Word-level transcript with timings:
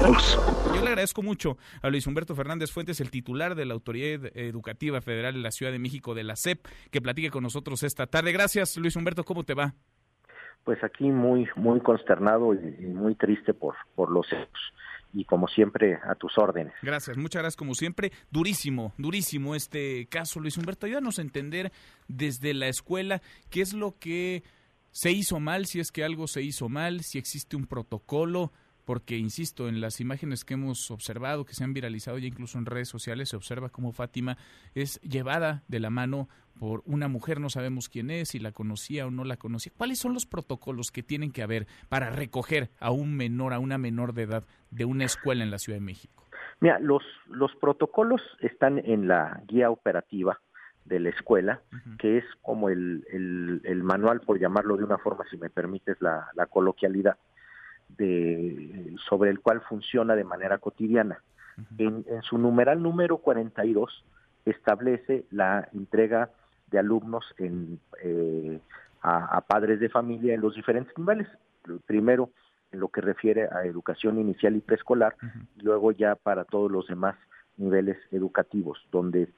Yo 0.00 0.82
le 0.82 0.88
agradezco 0.88 1.22
mucho 1.22 1.58
a 1.82 1.90
Luis 1.90 2.06
Humberto 2.06 2.36
Fernández 2.36 2.70
Fuentes, 2.70 3.00
el 3.00 3.10
titular 3.10 3.56
de 3.56 3.66
la 3.66 3.74
Autoridad 3.74 4.30
Educativa 4.36 5.00
Federal 5.00 5.34
de 5.34 5.40
la 5.40 5.50
Ciudad 5.50 5.72
de 5.72 5.80
México 5.80 6.14
de 6.14 6.22
la 6.22 6.36
SEP, 6.36 6.66
que 6.92 7.00
platique 7.00 7.30
con 7.30 7.42
nosotros 7.42 7.82
esta 7.82 8.06
tarde. 8.06 8.30
Gracias, 8.30 8.76
Luis 8.76 8.94
Humberto, 8.94 9.24
¿cómo 9.24 9.42
te 9.42 9.54
va? 9.54 9.74
Pues 10.62 10.82
aquí 10.84 11.10
muy 11.10 11.48
muy 11.56 11.80
consternado 11.80 12.54
y, 12.54 12.58
muy 12.86 13.16
triste 13.16 13.54
por 13.54 13.74
por 13.96 14.10
los 14.10 14.26
hechos 14.32 14.72
y 15.12 15.24
como 15.24 15.48
siempre 15.48 15.98
a 16.08 16.14
tus 16.14 16.38
órdenes. 16.38 16.74
Gracias, 16.82 17.16
muchas 17.16 17.42
gracias 17.42 17.56
como 17.56 17.74
siempre. 17.74 18.12
Durísimo, 18.30 18.92
durísimo 18.98 19.56
este 19.56 20.06
caso, 20.06 20.38
Luis 20.38 20.56
Humberto. 20.58 20.86
Ayúdanos 20.86 21.18
a 21.18 21.22
entender 21.22 21.72
desde 22.06 22.54
la 22.54 22.68
escuela 22.68 23.20
qué 23.50 23.62
es 23.62 23.72
lo 23.72 23.98
que 23.98 24.44
se 24.92 25.10
hizo 25.10 25.40
mal, 25.40 25.66
si 25.66 25.80
es 25.80 25.90
que 25.90 26.04
algo 26.04 26.28
se 26.28 26.42
hizo 26.42 26.68
mal, 26.68 27.00
si 27.00 27.18
existe 27.18 27.56
un 27.56 27.66
protocolo, 27.66 28.52
porque, 28.88 29.18
insisto, 29.18 29.68
en 29.68 29.82
las 29.82 30.00
imágenes 30.00 30.46
que 30.46 30.54
hemos 30.54 30.90
observado, 30.90 31.44
que 31.44 31.52
se 31.52 31.62
han 31.62 31.74
viralizado 31.74 32.16
ya 32.16 32.26
incluso 32.26 32.56
en 32.56 32.64
redes 32.64 32.88
sociales, 32.88 33.28
se 33.28 33.36
observa 33.36 33.68
cómo 33.68 33.92
Fátima 33.92 34.38
es 34.74 34.98
llevada 35.02 35.62
de 35.68 35.78
la 35.78 35.90
mano 35.90 36.26
por 36.58 36.82
una 36.86 37.06
mujer, 37.06 37.38
no 37.38 37.50
sabemos 37.50 37.90
quién 37.90 38.10
es, 38.10 38.30
si 38.30 38.38
la 38.38 38.50
conocía 38.50 39.06
o 39.06 39.10
no 39.10 39.24
la 39.24 39.36
conocía. 39.36 39.74
¿Cuáles 39.76 39.98
son 39.98 40.14
los 40.14 40.24
protocolos 40.24 40.90
que 40.90 41.02
tienen 41.02 41.32
que 41.32 41.42
haber 41.42 41.66
para 41.90 42.08
recoger 42.08 42.70
a 42.80 42.90
un 42.90 43.14
menor, 43.14 43.52
a 43.52 43.58
una 43.58 43.76
menor 43.76 44.14
de 44.14 44.22
edad 44.22 44.44
de 44.70 44.86
una 44.86 45.04
escuela 45.04 45.44
en 45.44 45.50
la 45.50 45.58
Ciudad 45.58 45.78
de 45.80 45.84
México? 45.84 46.24
Mira, 46.60 46.78
los, 46.78 47.02
los 47.26 47.54
protocolos 47.56 48.22
están 48.40 48.78
en 48.78 49.06
la 49.06 49.42
guía 49.48 49.70
operativa 49.70 50.40
de 50.86 50.98
la 50.98 51.10
escuela, 51.10 51.60
que 51.98 52.16
es 52.16 52.24
como 52.40 52.70
el, 52.70 53.04
el, 53.12 53.82
manual, 53.82 54.22
por 54.22 54.40
llamarlo 54.40 54.78
de 54.78 54.84
una 54.84 54.96
forma, 54.96 55.26
si 55.30 55.36
me 55.36 55.50
permites 55.50 56.00
la, 56.00 56.28
la 56.34 56.46
coloquialidad, 56.46 57.18
de, 57.96 58.94
sobre 59.08 59.30
el 59.30 59.40
cual 59.40 59.60
funciona 59.62 60.14
de 60.14 60.24
manera 60.24 60.58
cotidiana. 60.58 61.22
en, 61.78 62.04
su 62.22 62.38
numeral 62.38 62.82
número 62.82 63.18
42 63.18 64.04
establece 64.44 65.24
la 65.30 65.68
entrega 65.72 66.30
de 66.70 66.78
alumnos 66.78 67.24
en, 67.38 67.80
eh, 68.02 68.60
a, 69.02 69.40
padres 69.42 69.80
de 69.80 69.88
familia 69.88 70.34
en 70.34 70.40
los 70.40 70.54
diferentes 70.54 70.96
niveles. 70.96 71.28
Primero, 71.86 72.30
en 72.72 72.80
lo 72.80 72.88
que 72.88 73.00
refiere 73.00 73.48
a 73.50 73.64
educación 73.64 74.18
inicial 74.18 74.56
y 74.56 74.60
preescolar, 74.60 75.16
y 75.56 75.62
luego 75.62 75.92
ya 75.92 76.14
para 76.14 76.44
todos 76.44 76.70
los 76.70 76.86
demás 76.86 77.16
niveles 77.56 77.96
educativos, 78.12 78.78
donde 78.92 79.28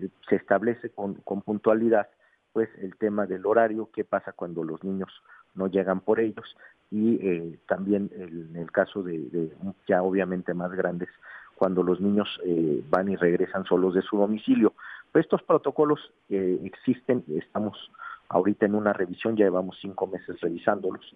eh, 0.00 0.08
se 0.28 0.36
establece 0.36 0.90
con, 0.90 1.14
con 1.14 1.42
puntualidad 1.42 2.08
pues 2.52 2.68
el 2.80 2.96
tema 2.96 3.26
del 3.26 3.46
horario, 3.46 3.90
qué 3.92 4.04
pasa 4.04 4.32
cuando 4.32 4.64
los 4.64 4.82
niños 4.82 5.10
no 5.54 5.66
llegan 5.66 6.00
por 6.00 6.20
ellos 6.20 6.56
y 6.90 7.14
eh, 7.16 7.58
también 7.66 8.10
en 8.14 8.56
el 8.56 8.72
caso 8.72 9.02
de, 9.02 9.50
ya 9.86 10.02
obviamente 10.02 10.54
más 10.54 10.72
grandes 10.72 11.08
cuando 11.54 11.82
los 11.82 12.00
niños 12.00 12.28
eh, 12.44 12.82
van 12.88 13.08
y 13.08 13.16
regresan 13.16 13.64
solos 13.64 13.94
de 13.94 14.02
su 14.02 14.16
domicilio. 14.16 14.74
Pues 15.12 15.24
estos 15.24 15.42
protocolos 15.42 16.12
eh, 16.30 16.60
existen, 16.64 17.24
estamos 17.28 17.76
ahorita 18.28 18.66
en 18.66 18.74
una 18.74 18.92
revisión, 18.92 19.36
ya 19.36 19.44
llevamos 19.44 19.76
cinco 19.80 20.06
meses 20.06 20.40
revisándolos, 20.40 21.14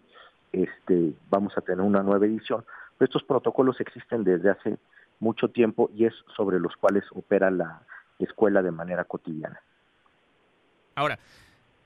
este, 0.53 1.15
vamos 1.31 1.57
a 1.57 1.61
tener 1.61 1.81
una 1.81 2.03
nueva 2.03 2.27
edición, 2.27 2.65
pero 2.99 3.07
estos 3.07 3.23
protocolos 3.23 3.81
existen 3.81 4.25
desde 4.25 4.51
hace 4.51 4.79
mucho 5.21 5.49
tiempo 5.49 5.91
y 5.95 6.07
es 6.07 6.15
sobre 6.37 6.59
los 6.59 6.77
cuales 6.77 7.05
opera 7.13 7.51
la 7.51 7.83
escuela 8.19 8.63
de 8.63 8.71
manera 8.71 9.05
cotidiana. 9.05 9.61
Ahora, 10.95 11.19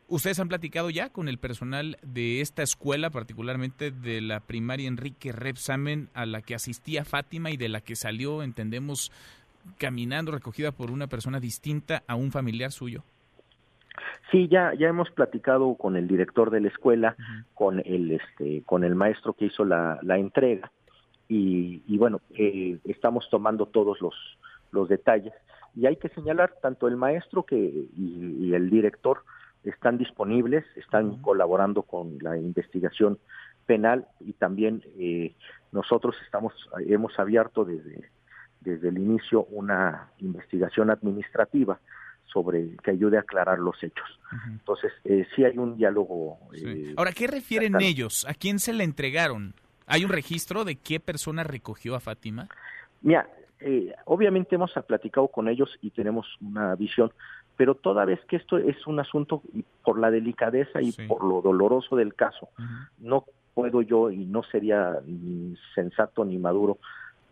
¿Ustedes 0.09 0.39
han 0.39 0.49
platicado 0.49 0.89
ya 0.89 1.09
con 1.11 1.29
el 1.29 1.39
personal 1.39 1.97
de 2.03 2.41
esta 2.41 2.63
escuela, 2.63 3.11
particularmente 3.11 3.91
de 3.91 4.21
la 4.21 4.39
primaria 4.39 4.87
Enrique 4.87 5.33
Repsamen, 5.33 6.11
a 6.15 6.27
la 6.27 6.43
que 6.43 6.55
asistía 6.55 7.05
Fátima 7.05 7.51
y 7.51 7.57
de 7.57 7.69
la 7.69 7.81
que 7.81 7.97
salió, 7.97 8.45
entendemos, 8.45 9.11
caminando, 9.79 10.31
recogida 10.31 10.71
por 10.71 10.93
una 10.93 11.09
persona 11.09 11.41
distinta 11.41 12.05
a 12.07 12.15
un 12.15 12.31
familiar 12.31 12.71
suyo? 12.71 13.03
Sí, 14.31 14.47
ya 14.47 14.75
ya 14.75 14.87
hemos 14.87 15.11
platicado 15.11 15.75
con 15.75 15.97
el 15.97 16.07
director 16.07 16.51
de 16.51 16.61
la 16.61 16.69
escuela, 16.69 17.17
con 17.55 17.81
el 17.85 18.13
este, 18.13 18.63
con 18.65 18.85
el 18.85 18.95
maestro 18.95 19.33
que 19.33 19.47
hizo 19.47 19.65
la, 19.65 19.99
la 20.03 20.19
entrega 20.19 20.71
y, 21.29 21.83
y 21.89 21.99
bueno, 21.99 22.21
eh, 22.31 22.79
estamos 22.85 23.29
tomando 23.29 23.67
todos 23.67 24.01
los 24.01 24.15
los 24.71 24.89
detalles 24.89 25.33
y 25.75 25.87
hay 25.87 25.97
que 25.97 26.11
señalar 26.11 26.55
tanto 26.61 26.87
el 26.87 26.97
maestro 26.97 27.45
que 27.45 27.57
y 27.57 28.53
el 28.53 28.71
director 28.71 29.23
están 29.71 29.99
disponibles, 29.99 30.65
están 30.77 31.21
colaborando 31.21 31.83
con 31.83 32.19
la 32.21 32.37
investigación 32.37 33.19
penal 33.67 34.07
y 34.21 34.33
también 34.35 34.83
eh, 34.99 35.35
nosotros 35.73 36.15
estamos 36.25 36.53
hemos 36.87 37.19
abierto 37.19 37.65
desde 37.65 38.09
desde 38.67 38.89
el 38.89 38.99
inicio 38.99 39.45
una 39.45 40.11
investigación 40.19 40.91
administrativa 40.91 41.79
sobre 42.25 42.77
que 42.83 42.91
ayude 42.91 43.17
a 43.17 43.21
aclarar 43.21 43.59
los 43.59 43.83
hechos. 43.83 44.21
Entonces, 44.49 44.93
eh, 45.05 45.27
sí 45.35 45.45
hay 45.45 45.57
un 45.57 45.77
diálogo. 45.77 46.39
Eh, 46.53 46.93
Ahora, 46.97 47.13
¿qué 47.13 47.29
refieren 47.29 47.81
ellos? 47.81 48.27
¿A 48.29 48.35
quién 48.35 48.59
se 48.59 48.73
le 48.73 48.85
entregaron? 48.85 49.55
¿Hay 49.87 50.05
un 50.05 50.11
registro 50.11 50.65
de 50.65 50.77
qué 50.77 50.99
persona 50.99 51.45
recogió 51.45 51.95
a 51.95 52.01
Fátima? 52.01 52.49
Mira, 53.01 53.29
eh, 53.61 53.95
obviamente 54.05 54.57
hemos 54.57 54.73
platicado 54.87 55.29
con 55.29 55.49
ellos 55.49 55.71
y 55.81 55.91
tenemos 55.91 56.27
una 56.41 56.75
visión, 56.75 57.13
pero 57.57 57.75
toda 57.75 58.05
vez 58.05 58.21
que 58.27 58.37
esto 58.37 58.59
es 58.59 58.87
un 58.87 59.01
asunto 59.01 59.43
y 59.53 59.65
por 59.83 59.99
la 59.99 60.11
delicadeza 60.11 60.83
y 60.83 60.93
por 60.93 61.25
lo 61.25 61.41
doloroso 61.41 61.97
del 61.97 62.15
caso, 62.15 62.49
no 62.99 63.25
puedo 63.55 63.81
yo 63.83 64.11
y 64.11 64.27
no 64.27 64.43
sería 64.43 65.01
ni 65.07 65.57
sensato 65.75 66.25
ni 66.25 66.39
maduro 66.39 66.79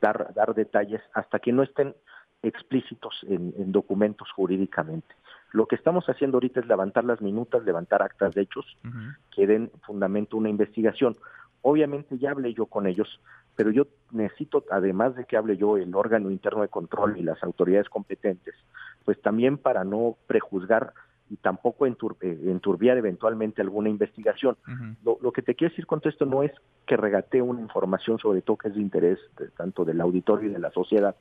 dar, 0.00 0.32
dar 0.34 0.54
detalles 0.54 1.02
hasta 1.12 1.38
que 1.38 1.52
no 1.52 1.62
estén 1.62 1.94
explícitos 2.42 3.14
en, 3.28 3.72
documentos 3.72 4.30
jurídicamente. 4.32 5.14
Lo 5.52 5.66
que 5.66 5.76
estamos 5.76 6.04
haciendo 6.06 6.36
ahorita 6.36 6.60
es 6.60 6.66
levantar 6.66 7.04
las 7.04 7.20
minutas, 7.20 7.64
levantar 7.64 8.02
actas 8.02 8.34
de 8.34 8.42
hechos 8.42 8.66
que 9.34 9.46
den 9.46 9.70
fundamento 9.82 10.36
a 10.36 10.40
una 10.40 10.50
investigación. 10.50 11.16
Obviamente 11.62 12.18
ya 12.18 12.32
hablé 12.32 12.52
yo 12.52 12.66
con 12.66 12.86
ellos, 12.86 13.20
pero 13.56 13.70
yo 13.70 13.86
necesito, 14.10 14.64
además 14.70 15.14
de 15.16 15.24
que 15.24 15.36
hable 15.36 15.56
yo, 15.56 15.76
el 15.76 15.94
órgano 15.94 16.30
interno 16.30 16.62
de 16.62 16.68
control 16.68 17.18
y 17.18 17.22
las 17.22 17.42
autoridades 17.42 17.88
competentes, 17.88 18.54
pues 19.04 19.20
también 19.22 19.58
para 19.58 19.84
no 19.84 20.16
prejuzgar 20.26 20.92
y 21.30 21.36
tampoco 21.36 21.86
eh, 21.86 21.94
enturbiar 22.20 22.98
eventualmente 22.98 23.62
alguna 23.62 23.88
investigación. 23.88 24.56
lo, 25.04 25.32
que 25.32 25.42
te 25.42 25.54
quiero 25.54 25.70
decir 25.70 25.86
con 25.86 26.00
esto 26.04 26.26
no 26.26 26.42
es 26.42 26.52
que 26.86 26.96
regatee 26.96 27.40
una 27.40 27.60
información 27.60 28.18
sobre 28.18 28.42
todo 28.42 28.58
que 28.58 28.68
es 28.68 28.74
de 28.74 28.80
interés 28.80 29.18
tanto 29.56 29.84
del 29.84 30.00
auditorio 30.00 30.50
y 30.50 30.52
de 30.52 30.58
la 30.58 30.70
sociedad, 30.70 31.16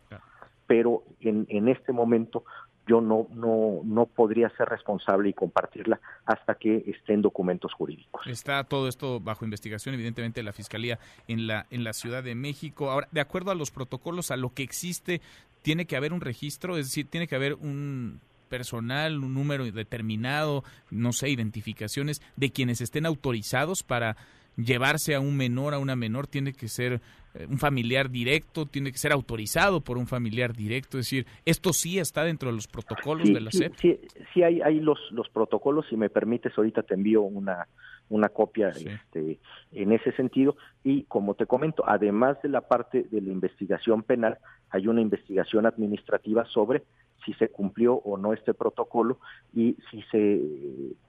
pero 0.67 1.03
en, 1.19 1.45
en 1.49 1.69
este 1.69 1.93
momento 1.93 2.43
yo 2.87 3.01
no, 3.01 3.27
no, 3.33 3.81
no 3.83 4.05
podría 4.05 4.49
ser 4.57 4.67
responsable 4.69 5.29
y 5.29 5.33
compartirla 5.33 5.99
hasta 6.25 6.55
que 6.55 6.83
estén 6.87 7.21
documentos 7.21 7.73
jurídicos. 7.73 8.25
Está 8.27 8.63
todo 8.63 8.87
esto 8.87 9.19
bajo 9.19 9.45
investigación, 9.45 9.95
evidentemente, 9.95 10.41
de 10.41 10.43
la 10.43 10.53
Fiscalía 10.53 10.99
en 11.27 11.47
la, 11.47 11.65
en 11.71 11.83
la 11.83 11.93
Ciudad 11.93 12.23
de 12.23 12.35
México. 12.35 12.91
Ahora, 12.91 13.07
de 13.11 13.21
acuerdo 13.21 13.51
a 13.51 13.55
los 13.55 13.71
protocolos, 13.71 14.31
a 14.31 14.37
lo 14.37 14.53
que 14.53 14.63
existe, 14.63 15.21
tiene 15.61 15.85
que 15.85 15.95
haber 15.95 16.13
un 16.13 16.21
registro, 16.21 16.77
es 16.77 16.87
decir, 16.87 17.07
tiene 17.07 17.27
que 17.27 17.35
haber 17.35 17.53
un 17.53 18.19
personal, 18.49 19.17
un 19.23 19.33
número 19.33 19.65
determinado, 19.71 20.63
no 20.91 21.11
sé, 21.11 21.29
identificaciones 21.29 22.21
de 22.35 22.51
quienes 22.51 22.81
estén 22.81 23.07
autorizados 23.07 23.81
para 23.81 24.15
llevarse 24.55 25.15
a 25.15 25.19
un 25.19 25.35
menor, 25.35 25.73
a 25.73 25.79
una 25.79 25.95
menor, 25.95 26.27
tiene 26.27 26.53
que 26.53 26.67
ser 26.67 27.01
eh, 27.33 27.47
un 27.49 27.57
familiar 27.57 28.09
directo, 28.09 28.65
tiene 28.65 28.91
que 28.91 28.97
ser 28.97 29.11
autorizado 29.11 29.81
por 29.81 29.97
un 29.97 30.07
familiar 30.07 30.53
directo, 30.53 30.99
es 30.99 31.05
decir, 31.05 31.25
esto 31.45 31.73
sí 31.73 31.99
está 31.99 32.23
dentro 32.23 32.49
de 32.49 32.55
los 32.55 32.67
protocolos 32.67 33.27
de 33.27 33.41
la 33.41 33.51
SEP. 33.51 33.73
Sí, 33.75 33.99
sí, 34.33 34.43
hay, 34.43 34.61
hay 34.61 34.79
los, 34.79 34.99
los 35.11 35.29
protocolos, 35.29 35.85
si 35.89 35.97
me 35.97 36.09
permites, 36.09 36.53
ahorita 36.55 36.83
te 36.83 36.93
envío 36.93 37.23
una, 37.23 37.67
una 38.09 38.29
copia 38.29 38.69
este, 38.69 39.39
en 39.71 39.91
ese 39.91 40.11
sentido 40.11 40.55
y 40.83 41.03
como 41.03 41.33
te 41.33 41.47
comento, 41.47 41.83
además 41.87 42.39
de 42.43 42.49
la 42.49 42.61
parte 42.61 43.07
de 43.09 43.21
la 43.21 43.31
investigación 43.31 44.03
penal, 44.03 44.37
hay 44.69 44.87
una 44.87 45.01
investigación 45.01 45.65
administrativa 45.65 46.45
sobre 46.45 46.83
si 47.25 47.33
se 47.33 47.49
cumplió 47.49 47.95
o 47.95 48.17
no 48.17 48.33
este 48.33 48.53
protocolo 48.53 49.19
y 49.55 49.77
si 49.89 50.01
se, 50.11 50.41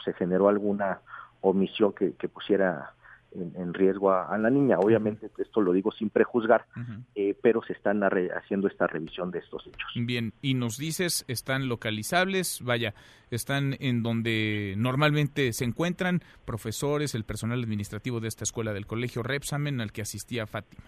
se 0.04 0.12
generó 0.14 0.48
alguna 0.48 1.00
omisión 1.40 1.92
que 1.92 2.28
pusiera 2.28 2.94
en, 3.34 3.74
riesgo 3.74 4.12
a, 4.12 4.36
la 4.38 4.50
niña. 4.50 4.78
Obviamente 4.78 5.30
esto 5.38 5.60
lo 5.60 5.72
digo 5.72 5.92
sin 5.92 6.10
prejuzgar, 6.10 6.66
eh, 7.14 7.36
pero 7.42 7.62
se 7.62 7.72
están 7.72 8.02
haciendo 8.02 8.68
esta 8.68 8.86
revisión 8.86 9.30
de 9.30 9.40
estos 9.40 9.66
hechos. 9.66 9.90
Bien, 9.94 10.32
y 10.42 10.54
nos 10.54 10.78
dices, 10.78 11.24
están 11.28 11.68
localizables, 11.68 12.60
vaya, 12.62 12.94
están 13.30 13.76
en 13.80 14.02
donde 14.02 14.74
normalmente 14.76 15.52
se 15.52 15.64
encuentran 15.64 16.20
profesores, 16.44 17.14
el 17.14 17.24
personal 17.24 17.62
administrativo 17.62 18.20
de 18.20 18.28
esta 18.28 18.44
escuela 18.44 18.72
del 18.72 18.86
colegio 18.86 19.22
Repsamen 19.22 19.80
al 19.80 19.92
que 19.92 20.02
asistía 20.02 20.46
Fátima. 20.46 20.84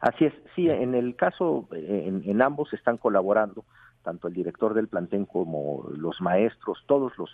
Así 0.00 0.24
es, 0.24 0.34
sí, 0.56 0.68
en 0.68 0.94
el 0.94 1.14
caso, 1.14 1.68
en, 1.72 2.42
ambos 2.42 2.72
están 2.72 2.98
colaborando 2.98 3.64
tanto 4.02 4.26
el 4.26 4.34
director 4.34 4.74
del 4.74 4.88
plantel 4.88 5.28
como 5.28 5.88
los 5.96 6.20
maestros, 6.20 6.82
todos 6.86 7.16
los, 7.16 7.30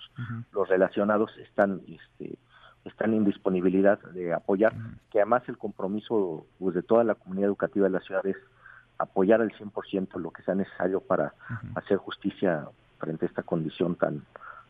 los 0.52 0.68
relacionados 0.68 1.30
están 1.38 1.80
este, 1.88 2.38
están 2.84 3.14
en 3.14 3.24
disponibilidad 3.24 3.98
de 4.12 4.32
apoyar, 4.32 4.74
que 5.10 5.20
además 5.20 5.42
el 5.48 5.58
compromiso 5.58 6.46
pues, 6.58 6.74
de 6.74 6.82
toda 6.82 7.04
la 7.04 7.14
comunidad 7.14 7.48
educativa 7.48 7.86
de 7.86 7.92
la 7.92 8.00
ciudad 8.00 8.26
es 8.26 8.36
apoyar 8.98 9.40
al 9.40 9.52
100% 9.52 10.18
lo 10.18 10.30
que 10.30 10.42
sea 10.42 10.54
necesario 10.54 11.00
para 11.00 11.34
hacer 11.74 11.98
justicia 11.98 12.68
frente 12.98 13.26
a 13.26 13.28
esta 13.28 13.42
condición 13.42 13.94
tan 13.94 14.24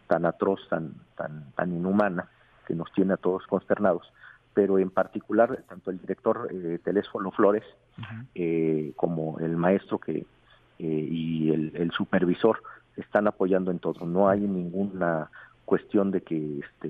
tan 0.06 0.24
atroz, 0.24 0.60
tan 0.68 0.94
tan 1.16 1.52
tan 1.52 1.72
inhumana 1.72 2.28
que 2.66 2.74
nos 2.74 2.92
tiene 2.92 3.14
a 3.14 3.16
todos 3.16 3.46
consternados. 3.46 4.12
Pero 4.54 4.78
en 4.78 4.90
particular, 4.90 5.64
tanto 5.68 5.90
el 5.90 6.00
director 6.00 6.48
eh, 6.50 6.78
Telésforo 6.82 7.30
Flores 7.30 7.64
eh, 8.34 8.92
como 8.96 9.38
el 9.38 9.56
maestro 9.56 9.98
que 9.98 10.26
eh, 10.78 11.08
y 11.10 11.50
el, 11.50 11.72
el 11.74 11.90
supervisor 11.92 12.62
están 12.96 13.26
apoyando 13.26 13.70
en 13.70 13.78
todo. 13.78 14.04
No 14.06 14.28
hay 14.28 14.40
ninguna 14.40 15.30
cuestión 15.68 16.10
de 16.10 16.22
que 16.22 16.60
este, 16.60 16.88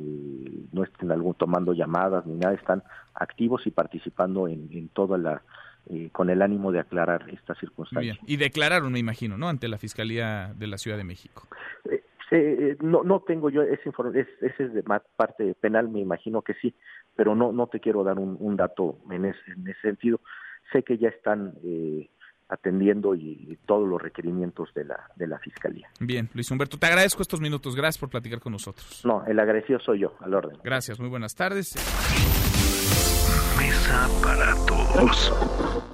no 0.73 0.85
estén 0.85 1.11
algún 1.11 1.35
tomando 1.35 1.73
llamadas 1.73 2.25
ni 2.27 2.37
nada, 2.37 2.55
están 2.55 2.85
activos 3.13 3.67
y 3.67 3.73
participando 3.73 4.47
en, 4.47 4.69
en 4.71 4.89
toda 4.89 5.19
la 5.19 5.43
eh, 5.91 6.11
con 6.13 6.31
el 6.31 6.43
ánimo 6.43 6.71
de 6.71 6.79
aclarar 6.79 7.29
esta 7.29 7.57
circunstancia. 7.57 8.17
Y 8.25 8.37
declararon, 8.37 8.93
me 8.93 9.01
imagino, 9.01 9.37
¿no? 9.37 9.49
Ante 9.49 9.67
la 9.67 9.79
Fiscalía 9.79 10.55
de 10.55 10.67
la 10.69 10.79
Ciudad 10.79 10.97
de 10.97 11.03
México. 11.03 11.49
Eh, 11.91 12.05
eh, 12.31 12.77
no, 12.81 13.03
no 13.03 13.21
tengo 13.21 13.51
yo 13.51 13.63
ese 13.63 13.83
informe, 13.87 14.21
ese 14.21 14.63
es 14.65 14.73
de 14.73 14.85
parte 15.17 15.55
penal, 15.55 15.89
me 15.89 16.01
imagino 16.01 16.43
que 16.43 16.55
sí, 16.55 16.73
pero 17.17 17.35
no, 17.35 17.51
no 17.53 17.67
te 17.67 17.81
quiero 17.81 18.05
dar 18.05 18.19
un, 18.19 18.37
un 18.39 18.57
dato 18.57 18.99
en 19.11 19.25
ese, 19.25 19.51
en 19.57 19.67
ese 19.67 19.81
sentido. 19.81 20.21
Sé 20.73 20.85
que 20.85 20.99
ya 20.99 21.09
están 21.09 21.55
eh, 21.65 22.11
atendiendo 22.49 23.15
y, 23.15 23.59
todos 23.67 23.89
los 23.89 24.00
requerimientos 24.00 24.73
de 24.75 24.85
la, 24.85 25.11
de 25.17 25.27
la 25.27 25.39
Fiscalía. 25.39 25.89
Bien, 26.00 26.29
Luis 26.33 26.50
Humberto, 26.50 26.79
te 26.79 26.87
agradezco 26.87 27.23
estos 27.23 27.41
minutos. 27.41 27.77
Gracias 27.77 27.99
por 27.99 28.09
platicar 28.09 28.41
con 28.41 28.53
nosotros. 28.53 29.03
No, 29.05 29.25
el 29.27 29.39
agradecido 29.39 29.79
soy 29.81 30.00
yo, 30.00 30.15
al 30.21 30.35
orden. 30.35 30.59
Gracias, 30.65 30.99
muy 30.99 31.09
buenas 31.09 31.35
tardes. 31.35 31.75
Mesa 33.59 34.09
para 34.23 34.55
todos. 34.67 35.85